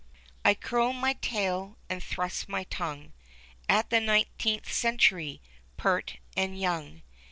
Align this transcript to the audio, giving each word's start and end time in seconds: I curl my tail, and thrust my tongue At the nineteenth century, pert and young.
I 0.43 0.55
curl 0.55 0.93
my 0.93 1.13
tail, 1.21 1.77
and 1.87 2.03
thrust 2.03 2.49
my 2.49 2.63
tongue 2.63 3.13
At 3.69 3.91
the 3.91 3.99
nineteenth 4.01 4.73
century, 4.73 5.43
pert 5.77 6.17
and 6.35 6.59
young. 6.59 7.03